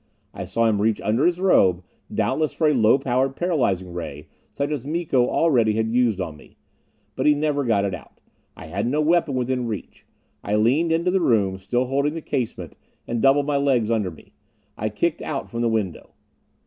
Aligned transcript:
I 0.33 0.45
saw 0.45 0.65
him 0.65 0.81
reach 0.81 0.99
under 1.01 1.27
his 1.27 1.39
robe, 1.39 1.83
doubtless 2.11 2.53
for 2.55 2.67
a 2.67 2.73
low 2.73 2.97
powered 2.97 3.35
paralyzing 3.35 3.93
ray 3.93 4.25
such 4.51 4.71
as 4.71 4.83
Miko 4.83 5.29
already 5.29 5.73
had 5.73 5.91
used 5.93 6.19
on 6.19 6.35
me. 6.37 6.57
But 7.15 7.27
he 7.27 7.35
never 7.35 7.63
got 7.63 7.85
it 7.85 7.93
out. 7.93 8.19
I 8.57 8.65
had 8.65 8.87
no 8.87 8.99
weapon 8.99 9.35
within 9.35 9.67
reach. 9.67 10.07
I 10.43 10.55
leaned 10.55 10.91
into 10.91 11.11
the 11.11 11.21
room, 11.21 11.59
still 11.59 11.85
holding 11.85 12.15
the 12.15 12.21
casement, 12.21 12.75
and 13.07 13.21
doubled 13.21 13.45
my 13.45 13.57
legs 13.57 13.91
under 13.91 14.09
me. 14.09 14.33
I 14.75 14.89
kicked 14.89 15.21
out 15.21 15.51
from 15.51 15.61
the 15.61 15.69
window. 15.69 16.15